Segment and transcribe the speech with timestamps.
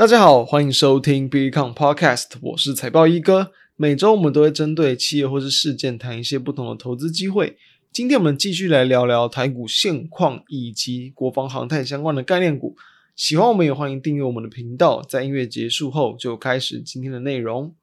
[0.00, 3.52] 大家好，欢迎收听 b e c o n Podcast，我是财报一哥。
[3.76, 7.58] 每周我们都会针对企业或是事件谈一些不同的投资机会。
[7.92, 12.74] 今天我们继续来聊聊台股现况以及国防航太相关的概念股。
[13.14, 15.02] 喜欢我们也欢迎订阅我们的频道。
[15.02, 17.74] 在音乐结束后，就开始今天的内容。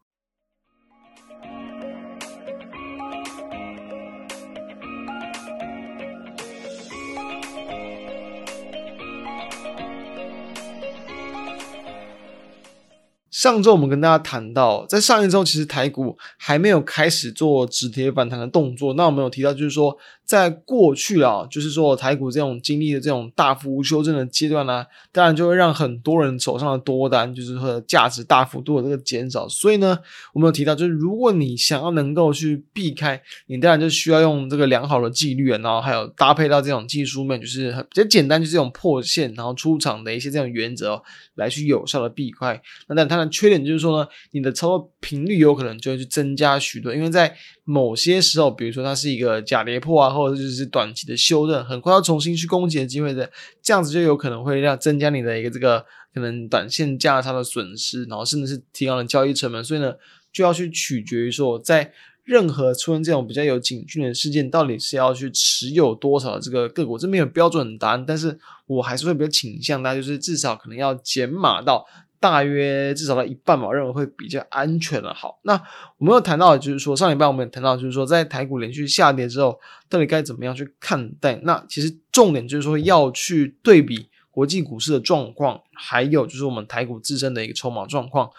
[13.37, 18.95] 上周我们跟大家谈到，在上一周其实台股还没有开始做止跌反弹的动作。
[18.95, 19.95] 那我们有提到，就是说，
[20.27, 29.47] 在过去啊，就是说台股这种经历的这种大幅修正的阶段呢、当然就会让很多人手上的多单就是说价值大幅度的这个减少。
[29.47, 29.97] 所以呢，
[30.33, 41.03] 我们有提到，就是如果你想要能够去避开，你当然就需要用这个良好的纪律，然后还有搭配到这种技术面，就是比较简单，就是这种破线然后出场的一些这种原则、哦、
[41.35, 42.61] 来去有效的避开。
[42.89, 59.93] 那但它的缺点就是说呢，你的操作频率有可能就会去增加许多，因为在某些时候，比如说它是一个假跌破啊，或者就是短期的修正，很快要重新去攻击的机会的，这样子就有可能会让增加你的一个这个可能短线价差的损失，然后甚至是提高了交易成本，所以呢，
[60.33, 61.93] 就要去取决于说，在
[62.23, 71.85] 任何出现这种比较有警讯的事件，到底是要去持有多少这个个股，这没有标准的答案，但是我还是会比较倾向大家就是至少可能要减码到。
[72.19, 75.13] 大约至少到一半吧，我认为会比较安全的。
[75.13, 75.53] 好，那
[75.97, 79.59] 我们有谈到，就是说上礼拜我们有谈到，就是说在台股连续下跌之后，
[79.89, 81.39] 到底该怎么样去看待？
[81.43, 88.29] 那其实重点就是说要去对比国际股市的状况，还有就是我们台股自身的一个筹码状况。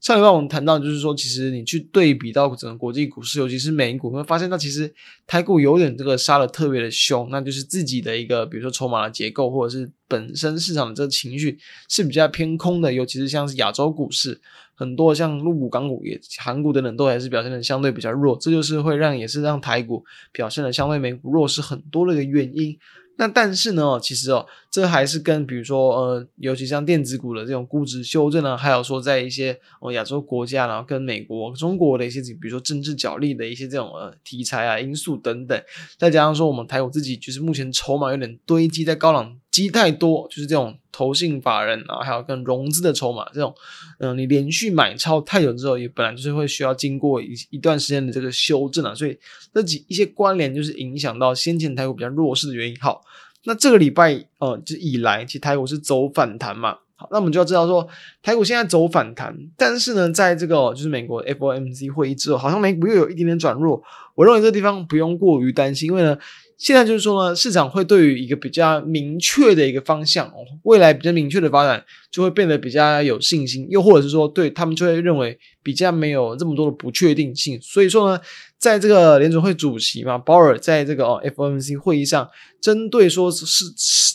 [0.00, 4.92] 上礼拜我们谈到，就是说，其实你去对比到整个国际股市，尤其是美股，你会发现，它其实
[5.26, 14.40] 台股有点这个杀的特别的凶，那就是自己的一个，比如说筹码的结构，或者是本身市场的这个情绪是比较偏空的，尤其是像是亚洲股市，
[14.76, 22.78] 很多像陆股、港股也、韩股等等，都还是表现的相对比较弱，这就是会让也是让台股表现的相对美股弱势很多的一个原因。
[23.20, 35.60] 那但是呢，其实哦，这还是跟比如说呃，尤其像电子股的这种估值修正呢，还有说在一些哦亚洲国家，然后跟美国、中国的一些，比如说政治角力的一些这种呃题材啊因素等等，
[35.98, 39.36] 再加上说我们台股自己就是目前筹码有点堆积在高档。
[39.50, 43.52] 积太多，就是这种投信法人啊，还有跟融资的筹码这种，
[43.98, 49.18] 嗯，你连续买超太久之后，也本来就是会需要经过一一段时间的这个修正啊，所以
[49.52, 52.76] 这几一些关联就是影响到先前台股比较弱势的原因。
[52.78, 53.02] 好，
[53.44, 57.88] 那这个礼拜呃，就以来其实台股是走反弹嘛，好，那我们就要知道说
[58.22, 63.82] 台股现在走反弹，但是呢，在这个就是美国 FOMC 会议之后，好像美股又有一点点转弱，
[64.14, 66.18] 我认为这地方不用过于担心，因为呢。
[66.58, 70.30] 现在就是说呢，市场会对于一个比较明确的一个方向，
[70.64, 77.58] 未来比较明确的发展，就会变得比较有信心，又或者是说，对他们就会认为比较没有这么多的不确定性。
[77.62, 78.20] 所以说呢，
[78.58, 82.28] 在这个联准会主席嘛，鲍尔在这个哦 FOMC 会议上，
[82.60, 83.64] 针对说是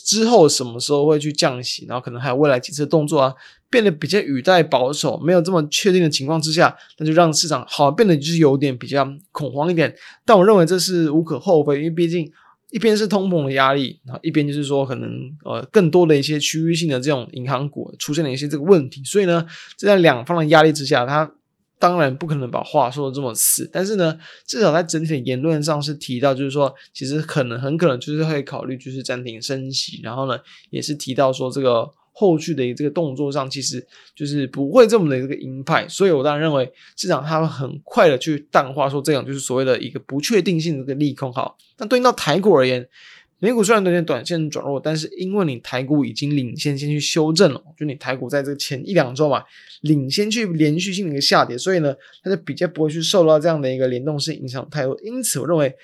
[0.04, 3.34] 之后什么时候会去降息，然后可能还有未来几次动作啊。
[3.74, 9.92] 变得比较语带保守，没有这么确定的情况之下，那就让市场好像变得就是有点比较恐慌一点。
[10.24, 12.30] 但我认为这是无可厚非，因为毕竟
[12.70, 15.10] 一边是通膨的压力，然后一边就是说可能
[15.44, 19.44] 呃更多的一些区域性的这种银行股出现了一些这个问题，所以呢，
[19.76, 21.28] 在两方的压力之下，他
[21.80, 23.68] 当然不可能把话说的这么死。
[23.72, 30.38] 但是呢，至少在整体的言论上是提到，就是说其实可能很可能就是会考虑就是暂停升息，然后呢
[30.70, 31.90] 也是提到说这个。
[32.16, 41.32] 后续的这个动作上，其实就是不会这么的一个鹰派，所以我当然认为市场它会很快的去淡化说这样就是所谓的一个不确定性的一个利空。
[41.32, 42.88] 好，那对应到台股而言，
[43.40, 49.42] 美股虽然有点短线转弱，但是因为你台股已经领先先去修正了，就你台股在这个前一两周嘛，
[49.80, 51.92] 领先去连续性的一个下跌，所以呢，
[52.22, 54.96] 它就比较不会去受到这样的一个联动性影响太多。
[55.02, 55.74] 因此，我认为。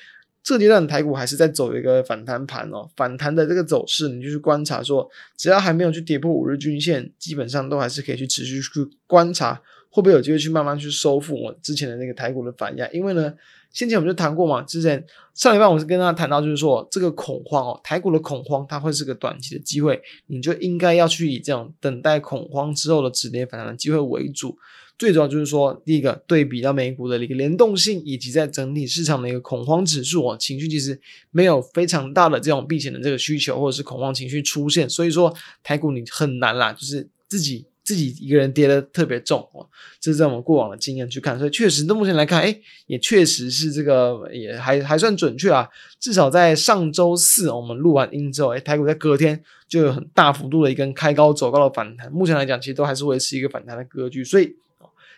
[0.43, 9.61] 这阶段台股还是在走一个反弹盘哦，反弹的这个走势，你就去观察说，只要还没有去跌破五日均线，基本上都还是可以去持续去观察，
[9.91, 12.89] 会不会有机会去慢慢去收复我之前的那个台股的反压？
[12.89, 13.35] 因为呢，
[13.73, 24.59] 先前我们就谈过嘛，之前上礼拜我是跟大家谈到，就是说这个恐慌哦，台股的恐慌它会是个短期的机会，你就应该要去以这种等待恐慌之后的止跌反弹的机会为主。
[24.99, 31.01] 最主要就是说，第一个对比到美股的一个联动性，以及在整体市场的一个恐慌指数啊，情绪其实
[31.31, 37.65] 没有非常大的这种避险的这个需求，或者是恐慌情绪出现，所以说台股你很难啦，就是自己。
[37.91, 39.67] 自己一个人跌得特别重哦，
[39.99, 42.57] 这是在我们过往的经验去看，所以确实，那目前来看，哎，
[42.87, 45.69] 也确实是这个也还还算准确啊。
[45.99, 54.23] 至少在上周四我们录完音之后，哎，台股在隔天就有很大幅度的一根开高走高的反弹，目前来讲，其实都还是维持一个反弹的格局。
[54.23, 54.55] 所以，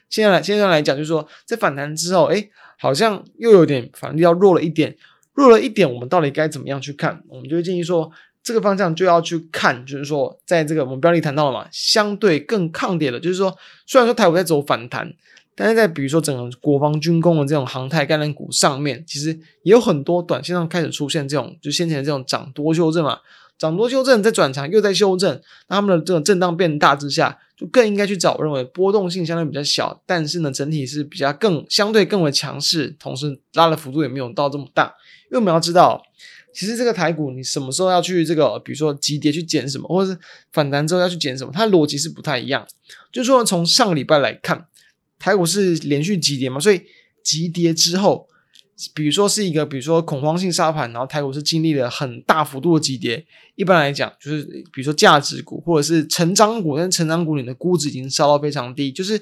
[0.09, 2.49] 现在来现在来讲，就是说在反弹之后，哎，
[2.79, 4.97] 好像又有点反力要弱了一点，
[5.35, 7.23] 弱了一点，我们到底该怎么样去看？
[7.29, 8.11] 我们就会建议说。
[8.43, 13.57] 这个方向就要去看，就是说，在这个我们标题谈到了嘛，相对更抗跌的，就是说，
[13.87, 15.13] 虽然说台股在走反弹，
[15.55, 19.31] 但是在比如说整个国防军工的这种航太概念股上面，其实
[19.63, 23.21] 也有很多短线上开始出现这种，就先前的这种涨多修正嘛，
[23.57, 34.93] 涨多修正再转强又在修正，那他们的这种震荡变大之下，就更应该去找我认为波动性相对比较小，但是呢整体是比较更相对更为强势，同时拉的幅度也没有到这么大，
[35.31, 36.03] 因为我们要知道。
[36.53, 40.19] 其实这个台股，你什么时候要去这个，比如说急跌去减什么，或者是
[40.53, 42.67] 反弹之后要去减什么，它的逻辑是不太一样。
[43.11, 44.67] 就是说，从上个礼拜来看，
[45.19, 46.83] 台股是连续急跌嘛，所以
[47.25, 48.29] 急跌之后，
[48.95, 53.25] 比如说是一个，比如说恐慌性杀盘，然后台股是经历了很大幅度的急跌。
[53.55, 59.21] 一般来讲，就是比如说价值股或者是成长股，但成长股里的估值已经烧到非常低，就是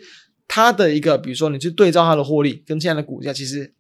[0.49, 3.73] 它的一个，比如说你去对照它的获利跟现在的股价，其实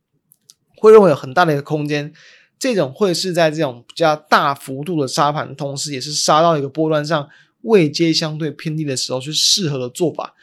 [0.77, 2.13] 会认为有很大的一个空间。
[2.61, 7.29] 这种会是在这种比较大幅度的杀盘，同时也是杀到一个波段上
[7.63, 10.35] 位阶相对偏低的时候，去适合的做法。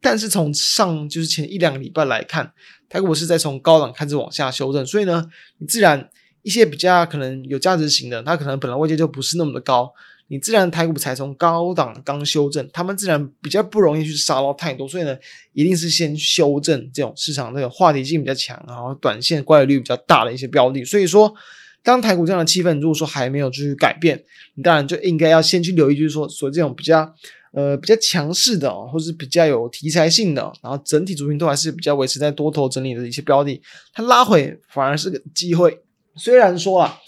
[0.00, 2.52] 但是从上就是前一两个礼拜来看，
[2.88, 5.28] 台股是在从高档开始往下修正，所以呢，
[5.58, 6.08] 你自然
[6.42, 9.92] 一些比较可能有价值型的，它可能本来位阶就不是那么的高，
[10.28, 15.16] 你自然台股才从高档刚修正，他们自然比较不容易去杀到太多，所以呢，
[15.52, 21.34] 一定是先修正这种市场这个话题性比较强，然后短线乖离率比较大的一些标的，所以说。
[21.80, 24.22] 当台股这样的气氛，如果说还没有去改变，
[24.56, 27.10] 你当然就应该要先去留意，就是说，所谓这种比较
[27.52, 33.58] 呃比较强势的，或者是比较有题材性的，然后整体族群都还是比较维持在多头整理的一些标的，
[33.94, 35.80] 它拉回反而是个机会。
[36.16, 36.98] 虽然说啊，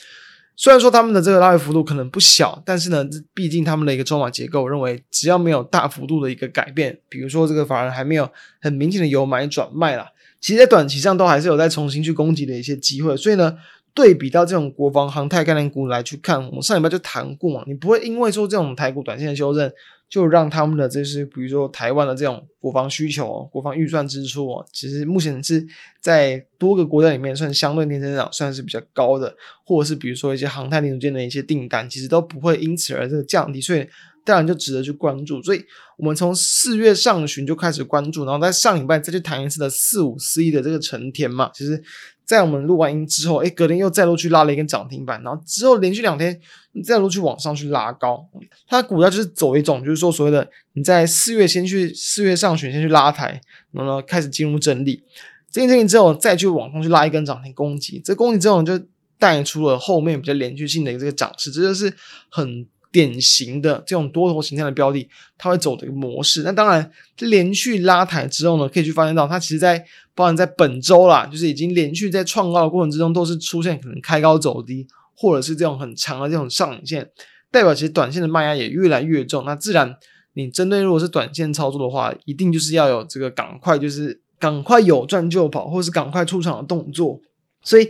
[0.60, 3.02] 虽然说他们的这个拉回幅度可能不小，但是呢，
[3.32, 8.28] 毕竟他们的一个筹码结构，我认为只要没有大幅度的一个改变，比如说这个法人还没有
[8.60, 10.06] 很明显的由买转卖啦，
[10.38, 13.56] 其实在短期上都还是有在重新去攻击的一些机会，所以呢。
[13.94, 19.70] 对比到这种国防航太概念股来去看，我们上礼拜就谈过嘛，你不会因为说这种台股短线的修正，
[20.08, 25.66] 就让他们的这些比如说台湾的这种国防需求、国防预算支出哦，其实目前是
[26.00, 33.86] 在多个国家里面算相对年增长算是比较高的，或者是比如说一些航太零组件的一些订单，其实都不会因此而这个降低，所以
[34.24, 35.42] 当然就值得去关注。
[35.42, 35.64] 所以
[35.96, 41.82] 我们从四月上旬就开始关注，然后在上礼拜再去谈一次的四五四一的这个成田嘛，其实。
[42.30, 46.40] 在我们录完音之后，诶，隔天又再度去拉了一根涨停板，然后之后连续两天
[46.84, 48.24] 再度去往上去拉高，
[48.68, 53.40] 它股价就是走一种，就是说所谓的你在四月先去四月上旬先去拉抬，
[53.72, 55.02] 然后呢开始进入整理，
[55.50, 58.80] 进行整理之后再去往上去拉一根涨停攻击，这攻击之后就
[59.18, 61.92] 带出了后面比较连续性的一个这个涨势，这就是
[62.30, 62.64] 很。
[62.92, 65.08] 典型的这种多头形态的标的，
[65.38, 66.42] 它会走的一个模式。
[66.42, 69.84] 那当然，连续拉抬之后呢，可以去发现到它其实在
[70.14, 77.08] 包含在本周啦，就是已经连续在创高的过程之中，都是出现可能开高走低，或者是这种很长的这种上影线，
[77.50, 79.44] 代表其实短线的卖压也越来越重。
[79.44, 79.96] 那自然，
[80.34, 87.20] 你针对如果是短线操作的话，一定就是要有这个赶快就是赶快有赚就跑，或是赶快出场的动作。
[87.62, 87.88] 所以。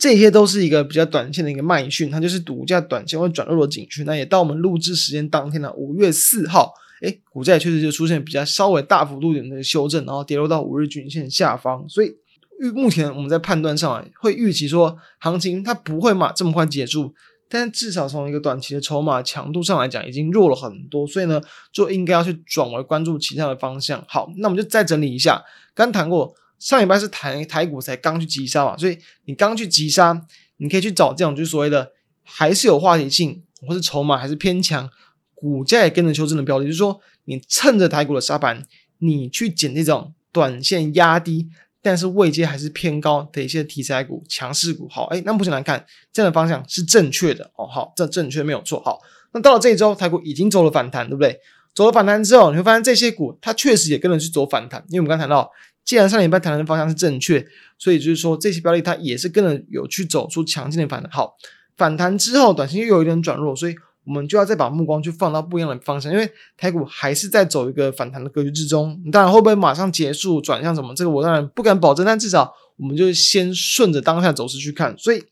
[0.00, 4.06] 这些都是一个比较短线的一个卖讯，它就是股价短线会转弱的警讯。
[4.06, 11.86] 那也到我们录制时间当天的五月四号，诶，股价确实就出现比较稍微大幅度点的修正，然后跌落到五日均线下方。
[11.86, 12.14] 所以
[12.60, 17.12] 预目前我们在判断上会预期说，行情它不会嘛这么快结束，
[17.50, 21.06] 但至少从一个短期的筹码强度上来讲，已经弱了很多。
[21.06, 21.38] 所以呢，
[21.70, 24.02] 就应该要去转为关注其他的方向。
[24.08, 25.42] 好，那我们就再整理一下，
[25.74, 26.34] 刚谈过。
[26.60, 30.26] 上礼拜是台台股才刚去急杀嘛，所以你刚去急杀，
[30.58, 31.90] 你可以去找这种就是所谓的
[32.22, 34.88] 还是有话题性，或是筹码还是偏强，
[35.34, 38.62] 股价也跟着修正的标的，就是说你趁着台股的杀盘，
[38.98, 41.48] 你去捡这种短线压低，
[41.80, 44.86] 但是位阶还是偏高的一些题材股、强势股。
[44.90, 47.66] 好，哎，那目前来看，这样的方向是正确的哦。
[47.66, 48.82] 好，这正确没有错。
[48.84, 49.00] 好，
[49.32, 51.40] 那到了这一周，台股已经走了反弹，对不对？
[51.72, 55.50] 走了反弹之后，你会发现这些股它确实也跟着去走反弹，因为我们刚谈到。
[55.84, 57.44] 既然上礼拜谈的方向是正确，
[57.78, 61.10] 所以就是说这些标的它也是跟着有去走出强劲的反弹。
[61.10, 61.34] 好，
[61.76, 69.00] 反弹之后短线又有一点转弱，所以我们就要再把目光去放到不一样的方向，因为台股还是在走一个反弹的格局之中。
[69.10, 74.96] 当然会不会马上结束转向什么，这个我当然不敢保证，但至少我们就先顺着当下走势去看。
[74.96, 75.22] 所以，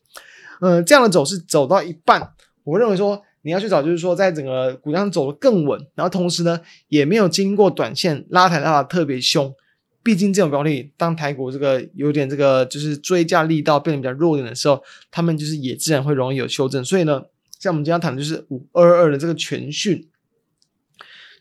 [0.61, 9.53] 呃，这样的走势走到一半，我认为说你要去找，就是说在整个股价上走得更稳，然后同时呢，也没有经过短线拉抬拉的特别凶。
[10.01, 16.83] 毕竟这种标的，当台股这个有点这个就是追价力道变得比较弱点的时候，他们就是也自然会容易有修正。
[16.83, 17.23] 所以呢，
[17.59, 20.07] 像我们今天谈的就是五二二的这个全讯，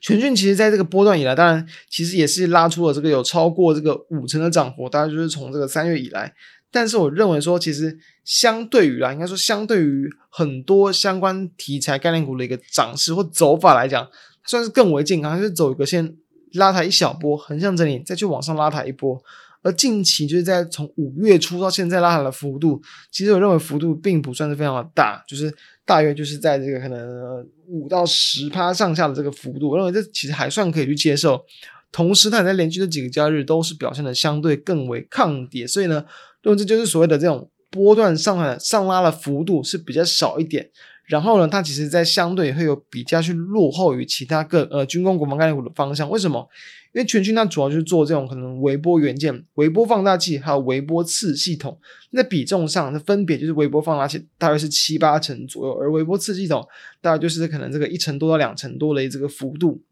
[0.00, 6.34] 全讯其实在这个波段以来，当然其实也是拉出了这个有超过这个五成的涨幅，大概就是从这个三月以来。
[6.70, 14.10] 但是我认为说，其实相对于啦，应该说相对于很多相关题材概念股的一个涨势或走法来讲，
[14.44, 16.16] 算是更为健康，就是走一个先。
[16.54, 19.20] 拉抬一小波，横向整理，再去往上拉抬一波。
[19.60, 25.52] 而近期就是在从五月初到现在拉抬的幅度，其实我认为幅度并不算是非常的大，就是
[25.84, 31.44] 大约就是在这个可能五到十趴上下的这个幅度，我认为这其实还算可以去接受。
[31.90, 36.04] 同时，它在连续的几个交易日都是表现的相对更为抗跌，所以呢，
[36.42, 40.70] 认为这就是所谓的这种波段上上拉的幅度是比较少一点。
[41.08, 46.08] 然后呢，它其实，在相对会有比较去落后于其他各呃军工国防概念股的方向。
[46.10, 46.46] 为什么？
[46.92, 51.78] 因为全讯它主要就是做这种可能微波元件、微波放大器还有微波次系统。
[52.10, 56.66] 那比重上，它分别就是微波放大器大约是七八成左右，而微波次系统
[57.00, 59.82] 大概就是可能这个一成多到两成多的这个幅度。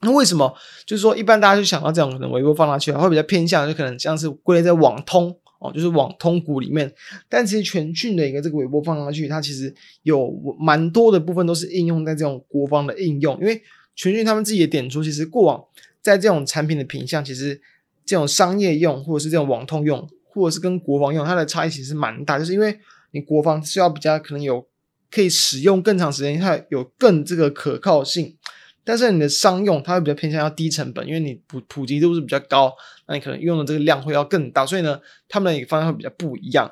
[0.00, 0.52] 那为什么？
[0.86, 5.36] 就是说，一般大家就想到这种可能微波放大器会比较偏向，就可能像是归类在网通。
[5.60, 6.90] 哦，就是网通股里面，
[7.28, 13.38] 但其实全讯的一个这个微波放上去，它其实有蛮多的部分都是应用在这种国防的应用。
[13.40, 13.62] 因为
[13.94, 15.62] 全讯他们自己也点出，其实过往
[16.00, 17.60] 在这种产品的品相，其实
[18.06, 22.38] 这种商业用或者是这种网通用，或者是跟国防用，它的差异其实蛮大。
[22.38, 22.78] 就是因为
[23.10, 24.66] 你国防是要比较可能有
[25.10, 28.38] 可以使用更长时间，它有更这个可靠性。
[28.90, 32.74] 但是你的商用，它会比较偏向要低成本，因为你普普及度是比较高，
[33.06, 36.68] 那你可能用的这个量会要更大，所以呢，他们的一个方向会比较不一样。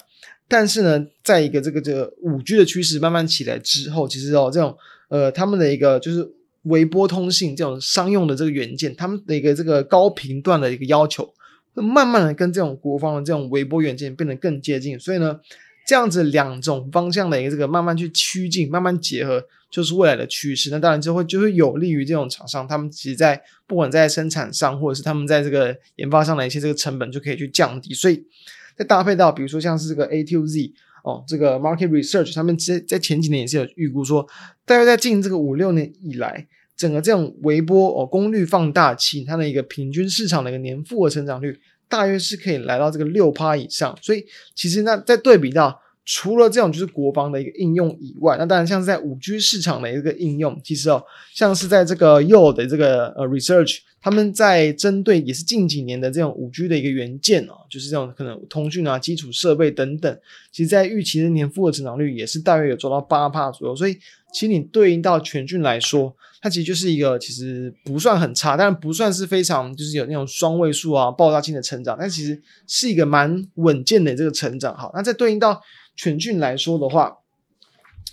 [0.48, 4.76] 但是呢，在一个这个这个五 G 的趋势慢慢起来之后，其实哦，这种
[5.10, 6.28] 呃，他们的一个就是
[6.64, 11.32] 微波通信这种商用的这个元件，他们的一个这个高频段的一个要求，
[11.72, 14.98] 会慢慢的跟这种国防的这种微波元件变得更接近。
[14.98, 15.38] 所以呢，
[15.86, 19.44] 这样子两种方向的一个这个慢慢去趋近，慢慢结合。
[19.70, 27.92] 就是未来的趋势，那当然就会就会有利于这种厂商，他们其实在不管在生产上，或者是他们在这个研发上的一些这个成本就可以去降低。
[27.92, 28.24] 所以，
[28.76, 30.72] 再搭配到比如说像是这个 A to Z
[31.04, 34.26] 哦，这个 Market Research 他们在在前几年也是有预估说，
[34.64, 43.94] 大约在近这个五六年以来，整个这种微波哦功率放大器它的一个平均市场的一个年复合成长率，大约是可以来到这个六趴以上。
[44.00, 45.82] 所以，其实那再对比到。
[46.10, 63.94] 除了这种就是国防的一个应用以外，那当然像是在五 G 市场的一个应用，其实哦，像是在这个 Yo 的这个呃 research，他们在针对也是近几年的这种五 G 的一个元件哦，就是这种可能通讯啊、基础设备等等，其实在预期的年复合成长率也是大约有做到八趴左右，所以
[64.32, 74.76] 其实你对应到全讯来说，它其实就是一个其实不算很差，但不算是非常就是有那种双位数啊爆炸性的成长，但其实是一个蛮稳健的这个成长。
[74.76, 75.62] 好，那在对应到。
[76.00, 77.18] 全讯来说的话，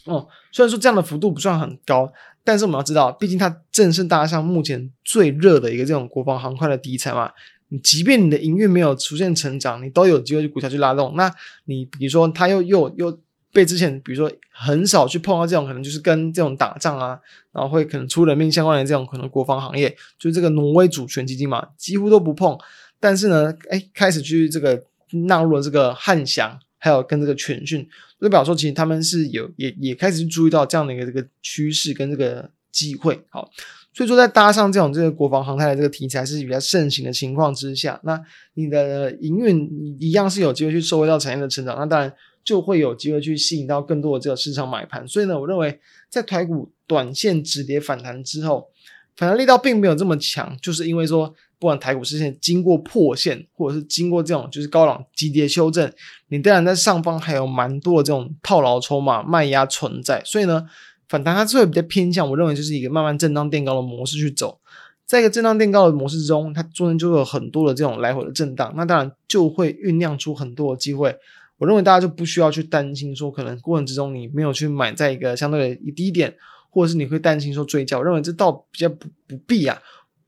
[0.06, 2.10] 哦，虽然说这样的幅度不算很高，
[2.42, 7.30] 但是我们要知道，毕竟它正是大家像目前最热的一个这种国防航快的题材嘛。
[7.68, 11.14] 你即便你的营运没有出现成长，你都有机会去股票去拉动。
[11.18, 11.30] 那
[11.66, 13.20] 你比如说，它又又又
[13.52, 17.20] 被之前比如说很少去碰到这种可能就是跟这种打仗啊，
[17.52, 22.58] 然后会可能出人命相关的这种可能国防行业，就是这个挪威主权基金嘛，几乎都不碰。
[22.98, 24.82] 但是呢，哎，开始去这个
[25.28, 26.58] 纳入了这个汉翔。
[26.78, 27.88] 还有跟这个全讯，
[28.22, 33.50] 就表示说，其实他们是有也也开始注意到这样的一个这个趋势跟这个机会，好，
[33.94, 38.22] 所以说在搭上这种这个国防航太的这个题材是比较盛行的情况之下，那
[38.54, 42.14] 你的营运一样是有机会去收回到产业的成长，那当然
[42.44, 45.08] 就会有机会去吸引到更多的这个市场买盘。
[45.08, 45.80] 所以呢，我认为
[46.10, 48.68] 在台股短线止跌反弹之后，
[49.16, 51.34] 反弹力道并没有这么强，就是因为说。
[51.60, 55.92] 不管台股是现经过破线，或者是经过这种就是高档急跌修正，
[56.28, 60.66] 你当然在上方还有蛮多的这种套牢筹码卖压存在，所以呢，
[61.08, 64.60] 反弹它是会比较偏向，我认为就是一个慢慢震荡垫高的模式去走，
[65.06, 71.16] 在一个震荡垫高的模式中，它中间就会有很多的这种来回的震荡，那当然就会酝酿出很多的机会。
[71.58, 76.36] 我认为大家就不需要去担心说，可能过程之中你没有去买在一个相对的低点，
[76.70, 79.82] 或者是你会担心说追加，我认为这倒比较不不必啊。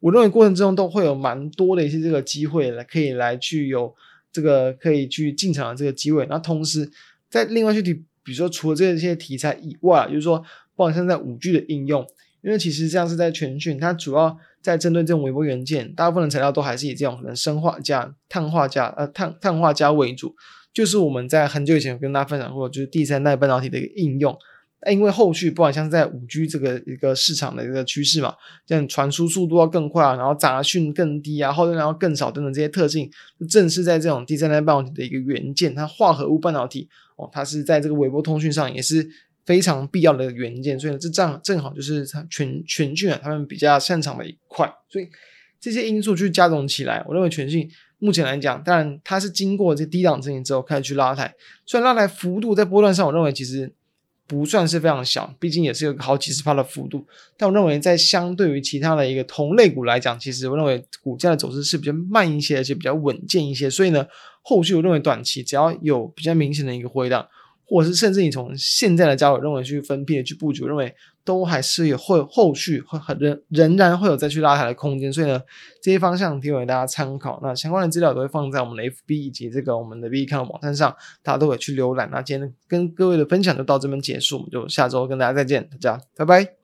[0.07, 3.93] 我认为过程之中都会有蛮多的一些这个机会来可以来去有
[4.31, 6.25] 这个可以去进场的这个机会。
[6.29, 6.89] 那同时
[7.29, 10.37] 在另外去提，比如说除了这些题材以外，就是说
[10.77, 12.07] 包括像在五 G 的应用，
[12.41, 20.33] 因为其实这样是在全讯，它主要在针对这种微波元件，大部分的材料都还是以这种可能砷化镓、碳化镓呃碳碳化镓为主，
[20.71, 24.37] 就是我们在很久以前跟大家分享过，就是第三代半导体的一个应用。
[24.91, 33.09] 因为后续不管像是在五 G 这个一个市场的一个趋势嘛，这样传输速度要更快啊，然后杂讯更低啊，耗电量要更少等等这些特性，
[33.49, 39.05] 正是在这种第三代半导体的一个元件，它化合物半导体哦，它是在这个微波通讯上也是
[39.47, 45.09] 非常必要的元件，所以，这正正好就是它全全讯啊他们比较擅长的一块，所以
[45.59, 47.67] 这些因素去加总起来，我认为全讯
[47.97, 51.33] 目前来讲，当然它是经过这低档整理之后开始去拉抬，
[51.65, 53.73] 虽然拉抬幅度在波段上，我认为其实。
[54.27, 57.07] 不算是非常小，毕竟也是有个好几十趴的幅度。
[57.37, 63.69] 但我认为，在相对于其他的一个同类股来讲，其实我认为股价的走势是比较慢一些，而且比较稳健一些。
[63.69, 64.05] 所以呢，
[64.43, 67.25] 后续我认为短期只要有比较明显的一个回档，
[67.67, 70.93] 或者是甚至你从现在的价位认为去分辨去布局，认为
[71.25, 75.11] 都还是有会后续会很仍仍然会有再去拉抬的空间。
[75.11, 75.41] 所以呢，
[75.81, 77.39] 这些方向提供给大家参考。
[77.43, 82.09] 那相关的资料都会放在我们的 FB 以及这个我们的 V 看网站上，大家都可以去浏览。
[82.11, 86.56] 那今天跟各位的分享就到这边结束，我们就下周跟大家再见，大家拜拜。